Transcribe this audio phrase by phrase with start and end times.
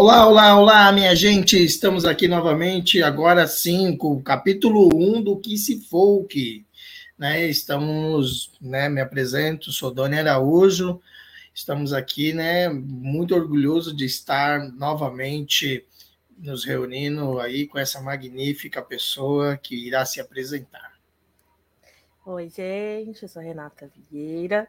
[0.00, 1.60] Olá, olá, olá, minha gente!
[1.60, 6.64] Estamos aqui novamente, agora sim, com o capítulo 1 do Que Se Folk.
[7.18, 7.48] Né?
[7.48, 11.00] Estamos, né, me apresento, sou Doni Araújo,
[11.52, 15.84] estamos aqui, né, muito orgulhoso de estar novamente
[16.38, 20.92] nos reunindo aí com essa magnífica pessoa que irá se apresentar.
[22.24, 24.68] Oi, gente, eu sou Renata Vieira,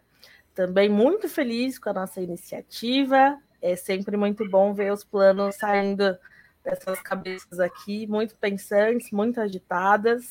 [0.56, 6.18] também muito feliz com a nossa iniciativa é sempre muito bom ver os planos saindo
[6.64, 10.28] dessas cabeças aqui, muito pensantes, muito agitadas,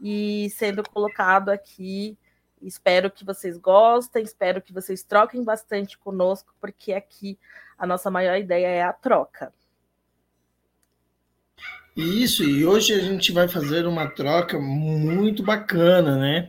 [0.00, 2.16] e sendo colocado aqui.
[2.60, 7.38] Espero que vocês gostem, espero que vocês troquem bastante conosco, porque aqui
[7.76, 9.52] a nossa maior ideia é a troca.
[11.96, 16.48] Isso, e hoje a gente vai fazer uma troca muito bacana, né?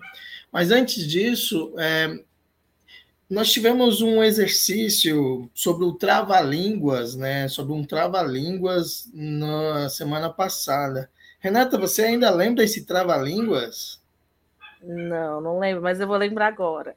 [0.52, 2.20] Mas antes disso, é,
[3.30, 7.48] nós tivemos um exercício sobre o trava-línguas, né?
[7.48, 11.10] Sobre um trava-línguas na semana passada.
[11.40, 14.02] Renata, você ainda lembra esse trava-línguas?
[14.82, 16.96] Não, não lembro, mas eu vou lembrar agora.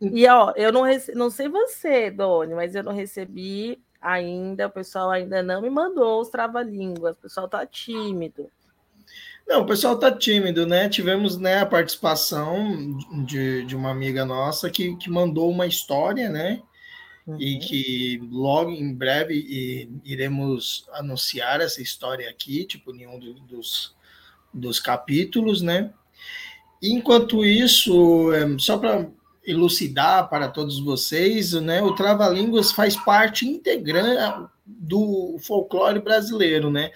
[0.00, 1.12] e ó, eu não, rece...
[1.14, 6.20] não sei você, Doni, mas eu não recebi ainda, o pessoal ainda não me mandou
[6.20, 8.50] os trava-línguas, o pessoal tá tímido.
[9.46, 10.88] Não, o pessoal tá tímido, né?
[10.88, 16.60] Tivemos né, a participação de, de uma amiga nossa que, que mandou uma história, né?
[17.24, 17.40] Uhum.
[17.40, 23.94] E que logo em breve iremos anunciar essa história aqui, tipo, em um dos,
[24.52, 25.92] dos capítulos, né?
[26.82, 29.08] Enquanto isso, é, só para
[29.46, 31.80] elucidar para todos vocês, né?
[31.80, 36.90] O Trava-Línguas faz parte integrante do folclore brasileiro, né?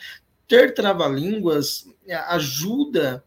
[0.51, 3.25] ter trava-línguas ajuda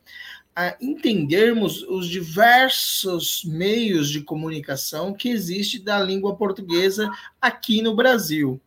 [0.55, 7.09] a entendermos os diversos meios de comunicação que existe da língua portuguesa
[7.41, 8.61] aqui no Brasil.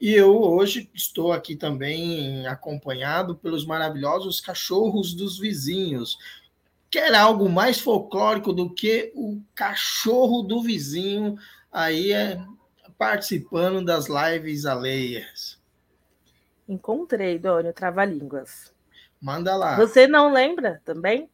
[0.00, 6.18] E eu hoje estou aqui também acompanhado pelos maravilhosos cachorros dos vizinhos.
[6.90, 11.36] Quer algo mais folclórico do que o cachorro do vizinho
[11.72, 12.40] aí é
[12.98, 15.58] participando das lives alheias?
[16.68, 18.71] Encontrei, Dônio, trava-línguas.
[19.22, 19.76] Manda lá.
[19.76, 21.30] Você não lembra também?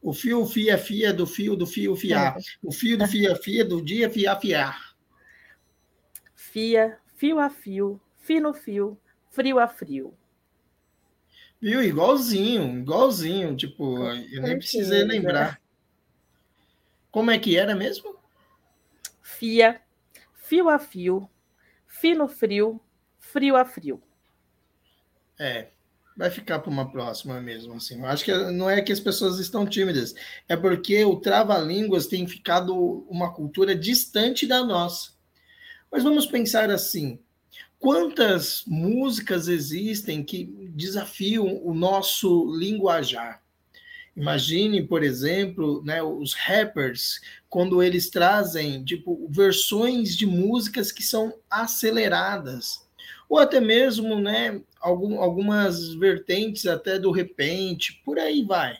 [0.00, 2.36] O fio fia fia do fio do fio fiar.
[2.36, 2.40] É.
[2.62, 4.94] O fio do fia fia do dia fia fiar.
[6.36, 8.96] Fia, fio a fio, fino fio,
[9.28, 10.14] frio a frio.
[11.60, 11.82] Viu?
[11.82, 13.56] Igualzinho, igualzinho.
[13.56, 13.98] Tipo,
[14.32, 15.60] eu nem precisei lembrar.
[17.10, 18.16] Como é que era mesmo?
[19.20, 19.82] Fia,
[20.34, 21.28] fio a fio,
[21.88, 22.80] fino frio,
[23.18, 24.00] frio a frio.
[25.38, 25.70] É,
[26.20, 27.72] vai ficar para uma próxima mesmo.
[27.72, 27.98] Assim.
[27.98, 30.14] Eu acho que não é que as pessoas estão tímidas,
[30.46, 32.76] é porque o trava-línguas tem ficado
[33.08, 35.12] uma cultura distante da nossa.
[35.90, 37.18] Mas vamos pensar assim:
[37.78, 40.44] quantas músicas existem que
[40.74, 43.42] desafiam o nosso linguajar?
[44.14, 51.32] Imagine, por exemplo, né, os rappers, quando eles trazem tipo, versões de músicas que são
[51.48, 52.84] aceleradas
[53.28, 58.76] ou até mesmo né, algum, algumas vertentes até do repente, por aí vai.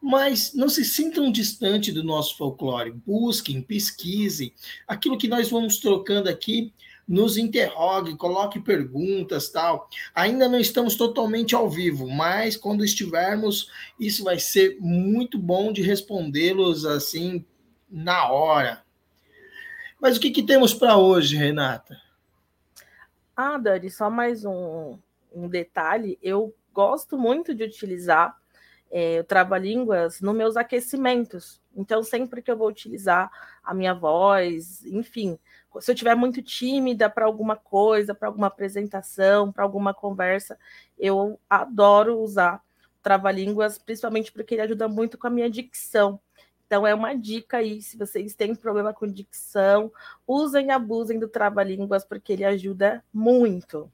[0.00, 2.92] Mas não se sintam distante do nosso folclore.
[2.92, 4.52] Busquem, pesquisem.
[4.86, 6.72] Aquilo que nós vamos trocando aqui,
[7.06, 9.88] nos interrogue, coloque perguntas, tal.
[10.14, 15.82] Ainda não estamos totalmente ao vivo, mas quando estivermos, isso vai ser muito bom de
[15.82, 17.44] respondê-los assim
[17.90, 18.82] na hora.
[20.00, 22.03] Mas o que, que temos para hoje, Renata?
[23.36, 24.96] Ah, Dani, só mais um,
[25.32, 26.18] um detalhe.
[26.22, 28.36] Eu gosto muito de utilizar
[28.90, 31.60] é, o trava-línguas nos meus aquecimentos.
[31.76, 33.28] Então, sempre que eu vou utilizar
[33.62, 35.36] a minha voz, enfim,
[35.80, 40.56] se eu estiver muito tímida para alguma coisa, para alguma apresentação, para alguma conversa,
[40.96, 42.62] eu adoro usar
[43.02, 46.20] trava-línguas, principalmente porque ele ajuda muito com a minha dicção.
[46.74, 49.92] Então, é uma dica aí, se vocês têm problema com dicção,
[50.26, 53.88] usem e abusem do trava-línguas, porque ele ajuda muito.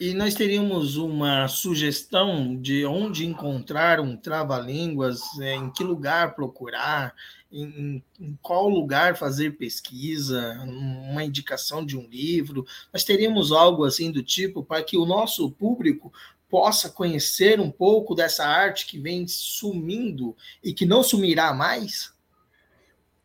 [0.00, 7.14] E nós teríamos uma sugestão de onde encontrar um trava-línguas, é, em que lugar procurar,
[7.52, 12.66] em, em, qual lugar fazer pesquisa, uma indicação de um livro.
[12.92, 16.12] Nós teríamos algo assim do tipo para que o nosso público
[16.54, 22.14] possa conhecer um pouco dessa arte que vem sumindo e que não sumirá mais?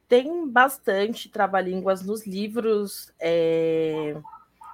[0.08, 4.20] Tem bastante trava-línguas nos livros é,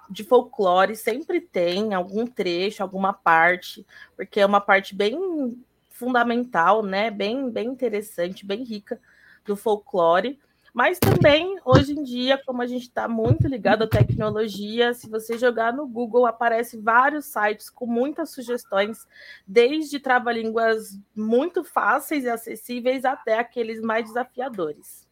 [0.09, 3.85] de folclore, sempre tem algum trecho, alguma parte,
[4.15, 7.11] porque é uma parte bem fundamental, né?
[7.11, 9.01] Bem, bem interessante, bem rica
[9.43, 10.39] do folclore.
[10.75, 15.37] Mas também, hoje em dia, como a gente está muito ligado à tecnologia, se você
[15.37, 19.07] jogar no Google, aparece vários sites com muitas sugestões,
[19.47, 25.07] desde trava-línguas muito fáceis e acessíveis até aqueles mais desafiadores.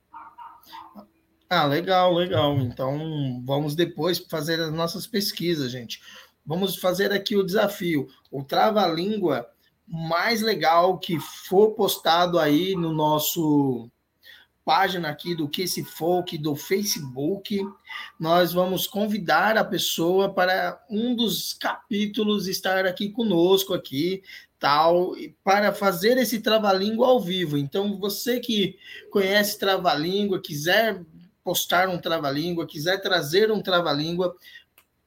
[1.49, 2.57] Ah, legal, legal.
[2.57, 6.01] Então, vamos depois fazer as nossas pesquisas, gente.
[6.45, 8.09] Vamos fazer aqui o desafio.
[8.29, 9.49] O trava-língua
[9.87, 13.89] mais legal que for postado aí no nosso
[14.65, 17.59] página aqui do Que Se Folk, do Facebook,
[18.19, 24.23] nós vamos convidar a pessoa para um dos capítulos estar aqui conosco aqui,
[24.59, 25.13] tal,
[25.43, 27.57] para fazer esse trava-língua ao vivo.
[27.57, 28.77] Então, você que
[29.11, 31.03] conhece trava-língua, quiser
[31.43, 34.33] postar um trava-língua, quiser trazer um trava-língua,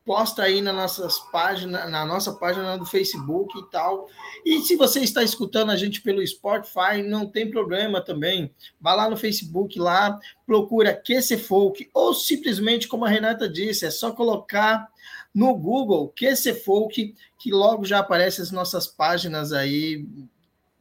[0.07, 4.09] posta aí na nossas páginas, na nossa página do Facebook e tal.
[4.45, 8.55] E se você está escutando a gente pelo Spotify, não tem problema também.
[8.81, 10.17] Vá lá no Facebook lá,
[10.47, 14.89] procura QC Folk ou simplesmente como a Renata disse, é só colocar
[15.35, 20.07] no Google QC Folk que logo já aparecem as nossas páginas aí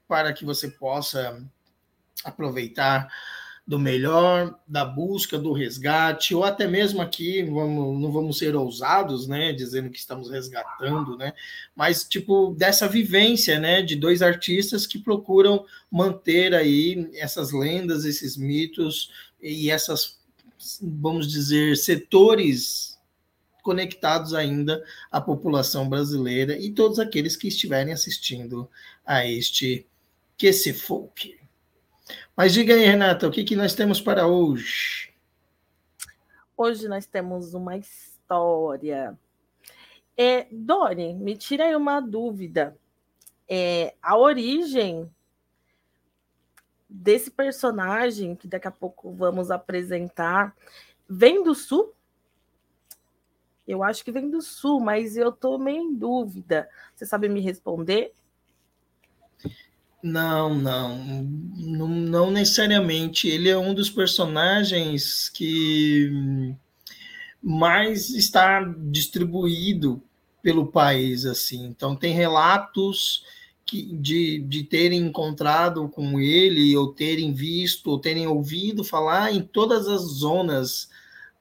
[0.08, 1.44] para que você possa
[2.24, 3.08] aproveitar
[3.68, 9.28] do melhor, da busca, do resgate, ou até mesmo aqui, vamos, não vamos ser ousados,
[9.28, 11.34] né, dizendo que estamos resgatando, né,
[11.76, 18.38] mas tipo dessa vivência, né, de dois artistas que procuram manter aí essas lendas, esses
[18.38, 19.10] mitos
[19.42, 20.20] e essas,
[20.80, 23.00] vamos dizer, setores
[23.64, 28.70] conectados ainda à população brasileira e todos aqueles que estiverem assistindo
[29.04, 29.88] a este
[30.38, 31.36] que se folk.
[32.36, 35.14] Mas diga aí, Renata, o que, que nós temos para hoje?
[36.58, 39.18] Hoje nós temos uma história.
[40.18, 42.78] É, Dori, me tira aí uma dúvida.
[43.48, 45.12] É, a origem
[46.88, 50.56] desse personagem, que daqui a pouco vamos apresentar,
[51.10, 51.94] vem do sul?
[53.68, 56.70] Eu acho que vem do sul, mas eu estou meio em dúvida.
[56.96, 58.14] Você sabe me responder?
[60.08, 61.04] Não, não,
[61.58, 63.28] não, não necessariamente.
[63.28, 66.56] Ele é um dos personagens que
[67.42, 68.62] mais está
[68.92, 70.00] distribuído
[70.44, 71.66] pelo país, assim.
[71.66, 73.26] Então tem relatos
[73.66, 79.42] que, de, de terem encontrado com ele, ou terem visto, ou terem ouvido falar em
[79.42, 80.88] todas as zonas,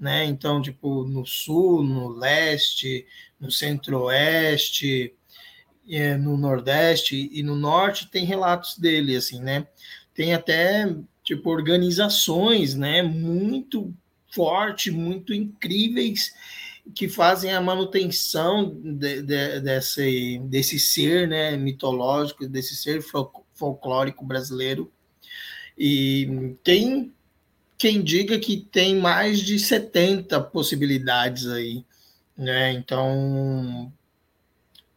[0.00, 0.24] né?
[0.24, 3.06] Então, tipo, no sul, no leste,
[3.38, 5.12] no centro-oeste,
[5.88, 9.66] é, no Nordeste e no Norte tem relatos dele, assim, né?
[10.14, 13.92] Tem até, tipo, organizações, né, muito
[14.32, 16.32] forte, muito incríveis,
[16.94, 23.02] que fazem a manutenção de, de, desse, desse ser, né, mitológico, desse ser
[23.54, 24.92] folclórico brasileiro.
[25.76, 27.12] E tem
[27.76, 31.84] quem diga que tem mais de 70 possibilidades aí,
[32.36, 32.72] né?
[32.72, 33.92] Então,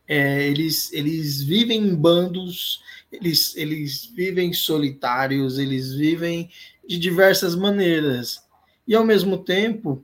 [0.08, 2.82] é, eles, eles vivem em bandos,
[3.12, 6.50] eles, eles vivem solitários, eles vivem
[6.88, 8.46] de diversas maneiras.
[8.88, 10.04] E ao mesmo tempo,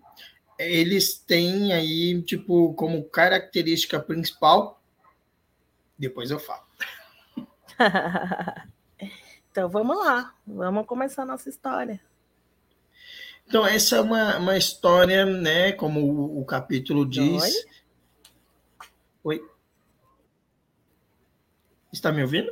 [0.60, 4.82] eles têm aí, tipo, como característica principal.
[5.98, 6.63] Depois eu falo.
[9.51, 12.01] então vamos lá, vamos começar a nossa história.
[13.48, 15.72] Então, essa é uma, uma história, né?
[15.74, 17.44] Como o, o capítulo diz.
[17.44, 17.51] Oi.
[19.24, 19.52] Oi.
[21.94, 22.52] Está me ouvindo?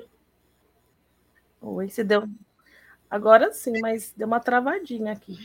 [1.60, 2.30] Oi, se deu.
[3.10, 5.36] Agora sim, mas deu uma travadinha aqui.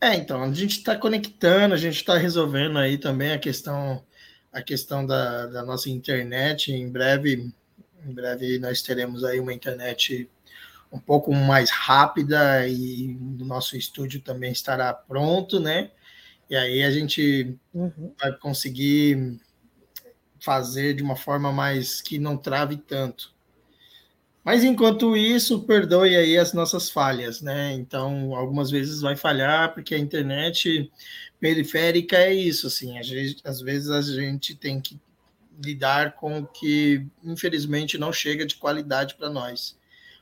[0.00, 4.04] É, então, a gente está conectando, a gente está resolvendo aí também a questão,
[4.52, 6.72] a questão da, da nossa internet.
[6.72, 7.52] Em breve,
[8.04, 10.28] em breve nós teremos aí uma internet
[10.92, 15.90] um pouco mais rápida e o nosso estúdio também estará pronto, né?
[16.50, 18.12] E aí a gente uhum.
[18.20, 19.38] vai conseguir
[20.40, 23.34] fazer de uma forma mais que não trave tanto.
[24.44, 27.72] Mas enquanto isso, perdoe aí as nossas falhas, né?
[27.74, 30.90] Então, algumas vezes vai falhar, porque a internet
[31.38, 34.98] periférica é isso, assim, gente, às vezes a gente tem que
[35.62, 39.77] lidar com o que, infelizmente, não chega de qualidade para nós.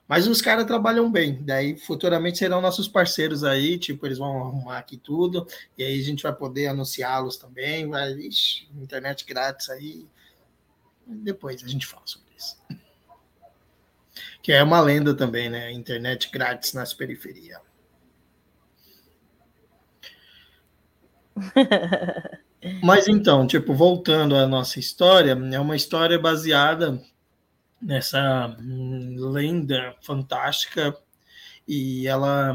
[0.09, 4.79] Mas os caras trabalham bem, daí futuramente serão nossos parceiros aí, tipo, eles vão arrumar
[4.79, 5.47] aqui tudo,
[5.77, 10.07] e aí a gente vai poder anunciá-los também, vai, ixi, internet grátis aí,
[11.07, 12.57] depois a gente fala sobre isso.
[14.41, 15.73] Que é uma lenda também, né?
[15.73, 17.61] Internet grátis nas periferias.
[22.83, 27.01] Mas então, tipo, voltando à nossa história, é uma história baseada
[27.87, 30.99] nessa lenda fantástica
[31.69, 32.53] e ela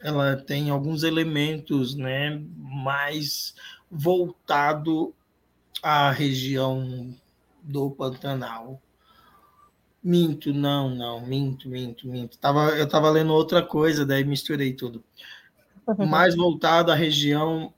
[0.00, 3.54] ela tem alguns elementos, né, mais
[3.90, 5.14] voltado
[5.82, 7.14] à região
[7.62, 8.82] do Pantanal.
[10.02, 12.36] Minto, não, não, minto, minto, minto.
[12.38, 15.02] Tava, eu estava lendo outra coisa, daí misturei tudo.
[16.06, 17.72] Mais voltado à região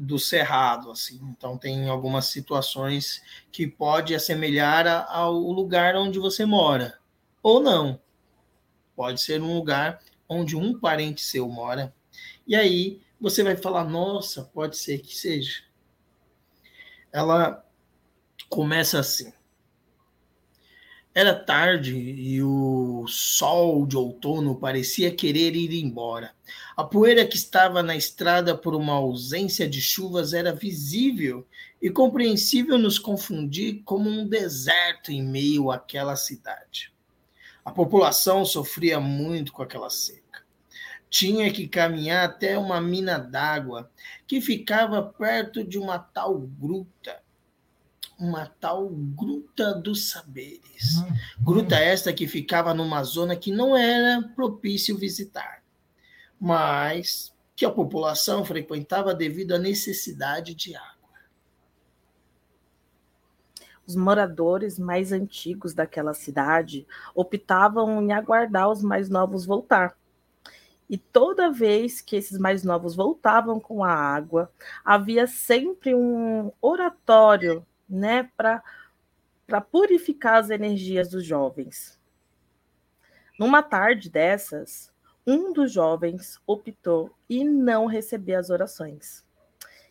[0.00, 1.20] do cerrado, assim.
[1.36, 6.98] Então tem algumas situações que pode assemelhar ao lugar onde você mora,
[7.42, 8.00] ou não.
[8.96, 11.94] Pode ser um lugar onde um parente seu mora.
[12.46, 15.62] E aí você vai falar, nossa, pode ser que seja.
[17.12, 17.62] Ela
[18.48, 19.32] começa assim.
[21.12, 26.32] Era tarde e o sol de outono parecia querer ir embora.
[26.76, 31.44] A poeira que estava na estrada por uma ausência de chuvas era visível
[31.82, 36.92] e compreensível nos confundir como um deserto em meio àquela cidade.
[37.64, 40.44] A população sofria muito com aquela seca.
[41.10, 43.90] Tinha que caminhar até uma mina d'água
[44.28, 47.20] que ficava perto de uma tal gruta
[48.20, 50.96] uma tal Gruta dos Saberes.
[50.96, 51.16] Uhum.
[51.42, 55.62] Gruta esta que ficava numa zona que não era propício visitar,
[56.38, 60.90] mas que a população frequentava devido à necessidade de água.
[63.86, 69.96] Os moradores mais antigos daquela cidade optavam em aguardar os mais novos voltar.
[70.88, 74.50] E toda vez que esses mais novos voltavam com a água,
[74.84, 78.62] havia sempre um oratório né, para
[79.60, 81.98] purificar as energias dos jovens.
[83.38, 84.92] Numa tarde dessas,
[85.26, 89.24] um dos jovens optou em não receber as orações.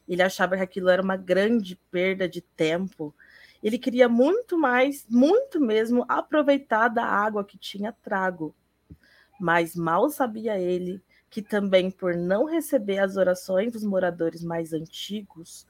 [0.08, 3.14] Ele achava que aquilo era uma grande perda de tempo.
[3.62, 8.56] Ele queria muito mais, muito mesmo, aproveitar da água que tinha trago.
[9.40, 15.68] Mas mal sabia ele que também por não receber as orações dos moradores mais antigos,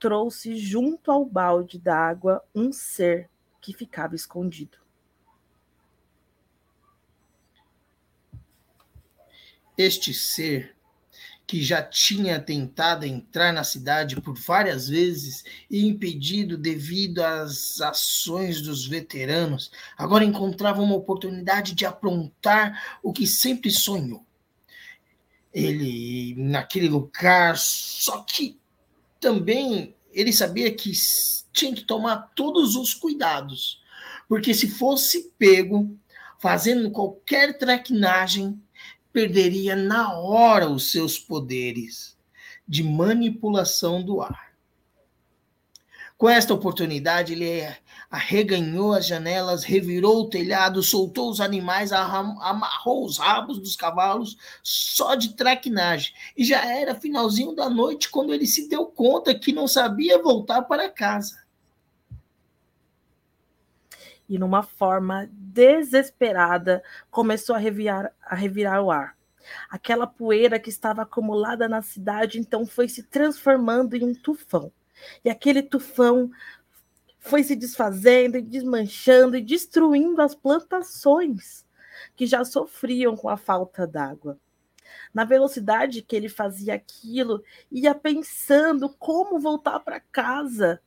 [0.00, 3.28] trouxe junto ao balde d'água um ser
[3.60, 4.78] que ficava escondido.
[9.76, 10.74] Este ser,
[11.46, 18.62] que já tinha tentado entrar na cidade por várias vezes e impedido devido às ações
[18.62, 24.24] dos veteranos, agora encontrava uma oportunidade de aprontar o que sempre sonhou.
[25.52, 28.60] Ele, naquele lugar, só que
[29.20, 30.90] também ele sabia que
[31.52, 33.80] tinha que tomar todos os cuidados,
[34.28, 35.96] porque se fosse pego
[36.38, 38.60] fazendo qualquer traquinagem,
[39.12, 42.16] perderia na hora os seus poderes
[42.66, 44.49] de manipulação do ar.
[46.20, 47.66] Com esta oportunidade, ele
[48.10, 55.14] arreganhou as janelas, revirou o telhado, soltou os animais, amarrou os rabos dos cavalos só
[55.14, 56.12] de traquinagem.
[56.36, 60.60] E já era finalzinho da noite quando ele se deu conta que não sabia voltar
[60.60, 61.42] para casa.
[64.28, 69.16] E numa forma desesperada, começou a revirar, a revirar o ar.
[69.70, 74.70] Aquela poeira que estava acumulada na cidade então foi se transformando em um tufão
[75.24, 76.30] e aquele tufão
[77.18, 81.66] foi se desfazendo e desmanchando e destruindo as plantações
[82.16, 84.38] que já sofriam com a falta d'água.
[85.12, 90.80] Na velocidade que ele fazia aquilo, ia pensando como voltar para casa.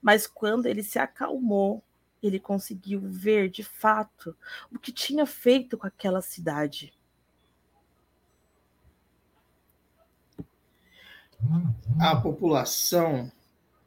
[0.00, 1.82] Mas quando ele se acalmou,
[2.22, 4.36] ele conseguiu ver de fato
[4.70, 6.92] o que tinha feito com aquela cidade.
[12.00, 13.30] A população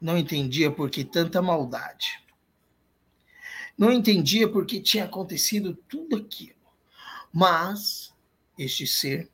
[0.05, 2.23] não entendia por que tanta maldade.
[3.75, 6.53] Não entendia por que tinha acontecido tudo aquilo.
[7.33, 8.13] Mas
[8.55, 9.31] este ser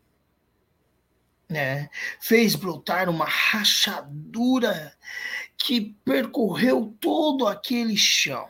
[1.50, 1.90] né,
[2.22, 4.98] fez brotar uma rachadura
[5.58, 8.48] que percorreu todo aquele chão.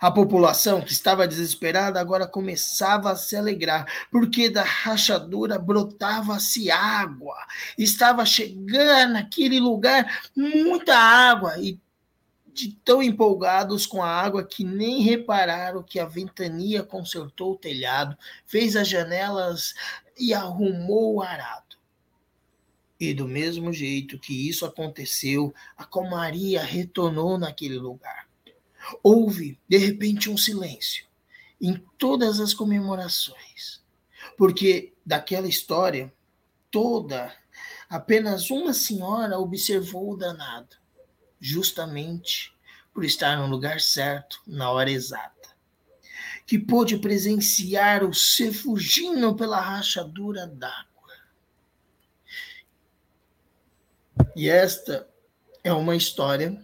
[0.00, 7.36] A população, que estava desesperada, agora começava a se alegrar, porque da rachadura brotava-se água.
[7.78, 11.78] Estava chegando naquele lugar muita água e
[12.56, 18.16] de tão empolgados com a água que nem repararam que a ventania consertou o telhado,
[18.46, 19.74] fez as janelas
[20.18, 21.76] e arrumou o arado.
[22.98, 28.25] E do mesmo jeito que isso aconteceu, a comaria retornou naquele lugar.
[29.02, 31.06] Houve, de repente, um silêncio
[31.60, 33.82] em todas as comemorações,
[34.36, 36.12] porque daquela história
[36.70, 37.34] toda,
[37.88, 40.76] apenas uma senhora observou o danado,
[41.40, 42.54] justamente
[42.92, 45.56] por estar no lugar certo, na hora exata,
[46.46, 50.86] que pôde presenciar o ser fugindo pela rachadura d'água.
[54.34, 55.08] E esta
[55.64, 56.62] é uma história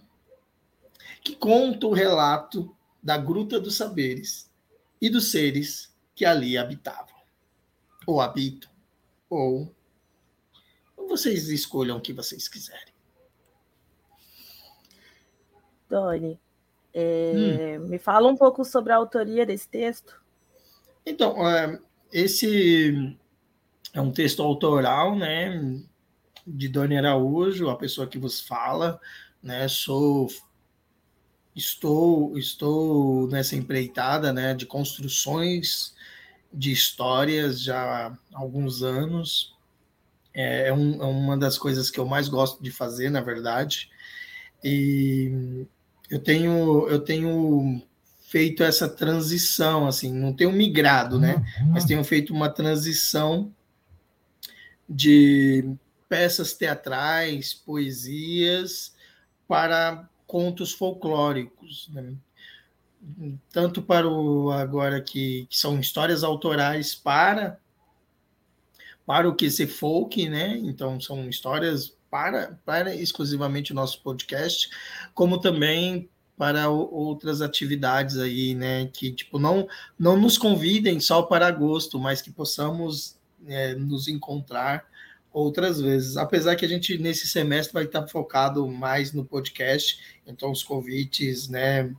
[1.22, 4.50] que conta o relato da Gruta dos Saberes
[5.00, 7.16] e dos seres que ali habitavam,
[8.06, 8.70] ou habitam,
[9.28, 9.74] ou
[11.08, 12.92] vocês escolham o que vocês quiserem.
[15.88, 16.40] Doni,
[16.94, 17.88] é, hum.
[17.88, 20.20] me fala um pouco sobre a autoria desse texto.
[21.04, 21.78] Então, é,
[22.10, 23.16] esse
[23.92, 25.82] é um texto autoral, né,
[26.46, 28.98] de Doni Araújo, a pessoa que vos fala,
[29.42, 30.28] né, sou
[31.54, 35.94] estou estou nessa empreitada, né, de construções
[36.52, 39.54] de histórias já há alguns anos.
[40.34, 43.90] É, é, um, é uma das coisas que eu mais gosto de fazer, na verdade.
[44.64, 45.66] E
[46.10, 47.82] eu tenho eu tenho
[48.32, 51.44] feito essa transição, assim, não tenho migrado, né?
[51.68, 53.54] Mas tenho feito uma transição
[54.88, 55.74] de
[56.08, 58.94] peças teatrais, poesias
[59.46, 62.14] para contos folclóricos, né?
[63.50, 67.58] tanto para o agora que, que, são histórias autorais para
[69.04, 70.56] para o QC Folk, né?
[70.56, 74.70] Então são histórias para, para exclusivamente o nosso podcast,
[75.12, 76.08] como também
[76.38, 78.86] para outras atividades aí, né?
[78.86, 84.86] Que tipo não não nos convidem só para agosto, mas que possamos é, nos encontrar
[85.32, 86.16] outras vezes.
[86.16, 91.48] Apesar que a gente nesse semestre vai estar focado mais no podcast, então os convites,
[91.48, 91.94] né?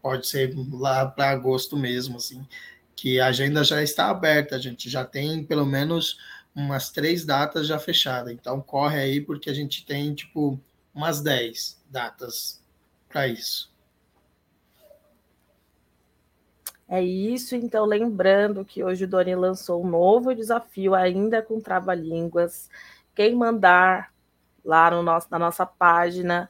[0.00, 2.46] Pode ser lá para agosto mesmo, assim,
[2.94, 6.18] que a agenda já está aberta, a gente já tem pelo menos
[6.54, 8.32] umas três datas já fechadas.
[8.32, 10.60] Então corre aí porque a gente tem tipo
[10.94, 12.62] umas dez datas
[13.08, 13.70] para isso.
[16.88, 22.70] É isso, então lembrando que hoje o Doni lançou um novo desafio ainda com trava-línguas.
[23.14, 24.12] Quem mandar
[24.64, 26.48] lá no nosso, na nossa página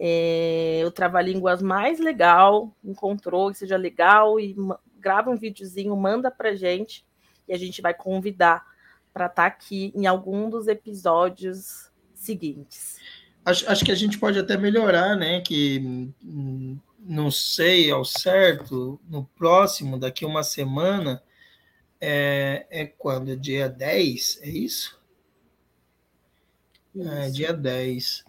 [0.00, 4.54] é, o trava-línguas mais legal, encontrou que seja legal e
[5.00, 7.04] grava um videozinho, manda pra gente
[7.48, 8.64] e a gente vai convidar
[9.12, 12.98] para estar tá aqui em algum dos episódios seguintes.
[13.44, 15.40] Acho, acho que a gente pode até melhorar, né?
[15.40, 21.22] Que hum, não sei ao certo, no próximo, daqui uma semana,
[22.00, 23.36] é, é quando?
[23.36, 25.00] Dia 10, é isso?
[26.94, 27.08] isso?
[27.10, 28.24] É, dia 10.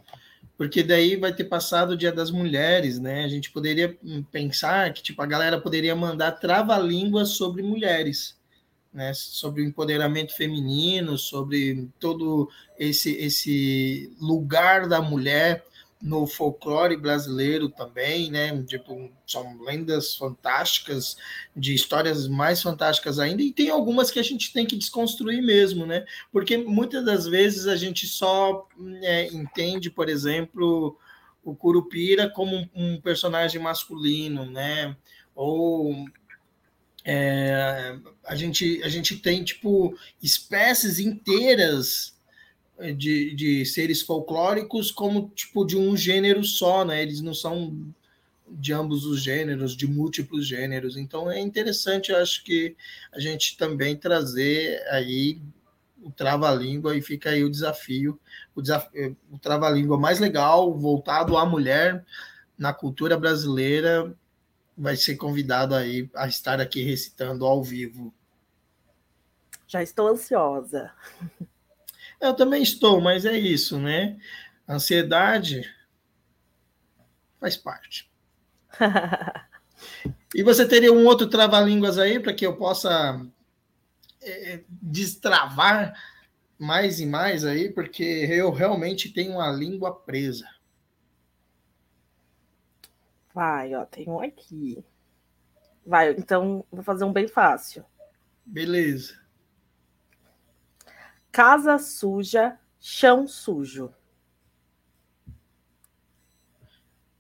[0.58, 3.24] Porque daí vai ter passado o Dia das Mulheres, né?
[3.24, 8.40] A gente poderia hum, pensar que tipo, a galera poderia mandar trava-línguas sobre mulheres
[8.94, 15.64] né, sobre o empoderamento feminino, sobre todo esse, esse lugar da mulher
[16.02, 18.64] no folclore brasileiro também, né?
[18.64, 21.18] Tipo, são lendas fantásticas,
[21.56, 25.86] de histórias mais fantásticas ainda, e tem algumas que a gente tem que desconstruir mesmo,
[25.86, 26.06] né?
[26.32, 28.68] Porque muitas das vezes a gente só
[29.02, 30.98] é, entende, por exemplo,
[31.44, 34.96] o Curupira como um personagem masculino, né?
[35.36, 36.06] Ou
[37.04, 42.19] é, a, gente, a gente tem, tipo, espécies inteiras
[42.96, 47.02] de, de seres folclóricos como, tipo, de um gênero só, né?
[47.02, 47.94] Eles não são
[48.48, 50.98] de ambos os gêneros, de múltiplos gêneros.
[50.98, 52.76] Então é interessante, eu acho que
[53.12, 55.42] a gente também trazer aí
[56.02, 58.20] o trava-língua e fica aí o desafio,
[58.56, 62.06] o, desafio, o trava-língua mais legal, voltado à mulher
[62.58, 64.14] na cultura brasileira,
[64.78, 68.14] vai ser convidado aí a estar aqui recitando ao vivo.
[69.68, 70.92] Já estou ansiosa.
[72.20, 74.18] Eu também estou, mas é isso, né?
[74.68, 75.64] Ansiedade
[77.40, 78.10] faz parte.
[80.36, 83.26] e você teria um outro trava-línguas aí para que eu possa
[84.22, 85.94] é, destravar
[86.58, 90.46] mais e mais aí, porque eu realmente tenho uma língua presa.
[93.34, 94.84] Vai, ó, tem um aqui.
[95.86, 97.86] Vai, então vou fazer um bem fácil.
[98.46, 99.19] Beleza.
[101.32, 103.94] Casa suja, chão sujo.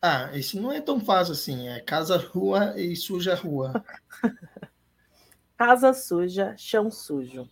[0.01, 1.67] Ah, esse não é tão fácil assim.
[1.67, 3.83] É casa rua e suja rua.
[5.57, 7.49] casa suja, chão sujo.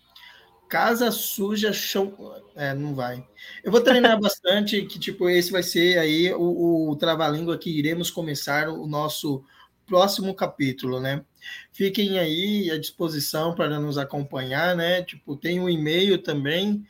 [0.70, 2.14] Casa suja, chão.
[2.56, 3.26] É, não vai.
[3.64, 8.10] Eu vou treinar bastante, que tipo, esse vai ser aí o, o trava-língua que iremos
[8.10, 9.44] começar o nosso
[9.88, 11.24] próximo capítulo, né?
[11.72, 15.02] Fiquem aí à disposição para nos acompanhar, né?
[15.02, 16.86] Tipo, tem um e-mail também,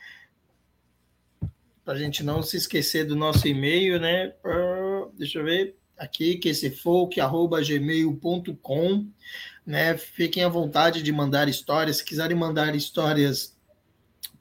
[1.85, 4.33] para a gente não se esquecer do nosso e-mail, né?
[5.13, 9.07] Deixa eu ver aqui, que esse folk.gmail.com,
[9.65, 9.97] né?
[9.97, 13.55] Fiquem à vontade de mandar histórias, se quiserem mandar histórias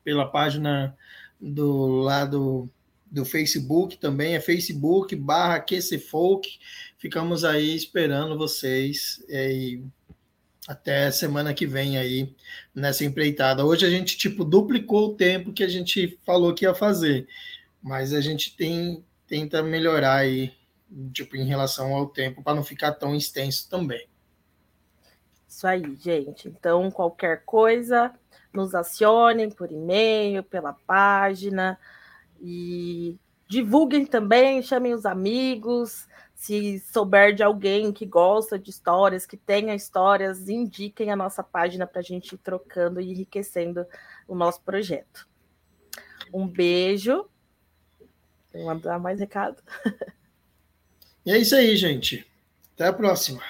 [0.03, 0.97] pela página
[1.41, 2.69] do lado
[3.11, 6.59] do Facebook também, é Facebook barra QCFolk.
[6.99, 9.83] Ficamos aí esperando vocês e
[10.67, 12.35] até semana que vem aí
[12.75, 13.65] nessa empreitada.
[13.65, 17.29] Hoje a gente tipo duplicou o tempo que a gente falou que ia fazer,
[17.83, 20.55] mas a gente tem tenta melhorar aí
[21.13, 24.09] tipo em relação ao tempo para não ficar tão extenso também.
[25.49, 26.49] Isso aí, gente.
[26.49, 28.13] Então, qualquer coisa,
[28.53, 31.79] nos acionem por e-mail, pela página
[32.41, 33.17] e
[33.49, 36.07] divulguem também, chamem os amigos.
[36.37, 41.87] Se souber de alguém que gosta de histórias, que tenha histórias, indiquem a nossa página
[41.87, 43.85] para a gente ir trocando e enriquecendo
[44.29, 45.27] o nosso projeto.
[46.33, 47.27] Um beijo.
[48.53, 49.63] Vou mandar mais recado.
[51.25, 52.25] E é isso aí, gente.
[52.75, 53.43] Até a próxima.